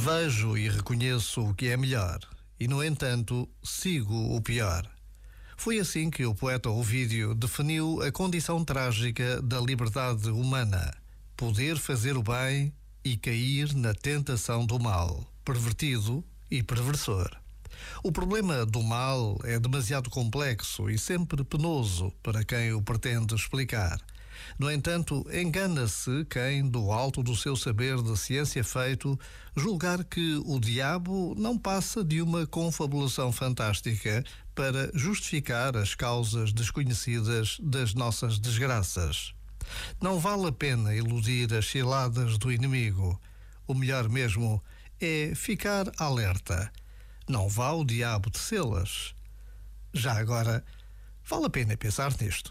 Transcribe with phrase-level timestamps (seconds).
[0.00, 2.20] Vejo e reconheço o que é melhor,
[2.58, 4.88] e no entanto sigo o pior.
[5.56, 10.94] Foi assim que o poeta Ovídio definiu a condição trágica da liberdade humana:
[11.36, 12.72] poder fazer o bem
[13.04, 17.36] e cair na tentação do mal, pervertido e perversor.
[18.04, 24.00] O problema do mal é demasiado complexo e sempre penoso para quem o pretende explicar.
[24.58, 29.18] No entanto, engana-se quem, do alto do seu saber de ciência feito,
[29.56, 37.56] julgar que o diabo não passa de uma confabulação fantástica para justificar as causas desconhecidas
[37.60, 39.32] das nossas desgraças.
[40.00, 43.20] Não vale a pena iludir as ciladas do inimigo.
[43.66, 44.62] O melhor mesmo
[45.00, 46.72] é ficar alerta.
[47.28, 49.14] Não vá o diabo tecê-las.
[49.92, 50.64] Já agora,
[51.24, 52.50] vale a pena pensar nisto.